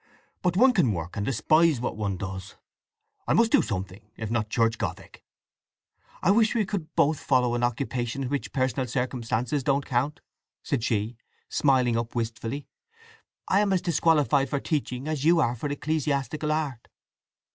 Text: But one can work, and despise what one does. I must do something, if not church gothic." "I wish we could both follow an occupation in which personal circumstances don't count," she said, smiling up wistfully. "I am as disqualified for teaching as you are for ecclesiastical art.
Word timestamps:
But 0.41 0.57
one 0.57 0.73
can 0.73 0.93
work, 0.93 1.15
and 1.15 1.23
despise 1.23 1.79
what 1.79 1.95
one 1.95 2.17
does. 2.17 2.55
I 3.27 3.33
must 3.33 3.51
do 3.51 3.61
something, 3.61 4.09
if 4.17 4.31
not 4.31 4.49
church 4.49 4.79
gothic." 4.79 5.23
"I 6.23 6.31
wish 6.31 6.55
we 6.55 6.65
could 6.65 6.95
both 6.95 7.19
follow 7.19 7.53
an 7.53 7.61
occupation 7.61 8.23
in 8.23 8.29
which 8.31 8.51
personal 8.51 8.87
circumstances 8.87 9.63
don't 9.63 9.85
count," 9.85 10.19
she 10.63 10.81
said, 10.81 11.17
smiling 11.49 11.97
up 11.99 12.15
wistfully. 12.15 12.65
"I 13.47 13.59
am 13.59 13.71
as 13.71 13.81
disqualified 13.83 14.49
for 14.49 14.59
teaching 14.59 15.07
as 15.07 15.23
you 15.23 15.39
are 15.39 15.53
for 15.53 15.69
ecclesiastical 15.69 16.51
art. 16.51 16.87